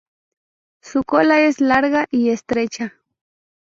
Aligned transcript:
Su 0.81 1.03
cola 1.03 1.41
es 1.41 1.61
larga 1.61 2.07
y 2.09 2.31
estrecha. 2.31 2.95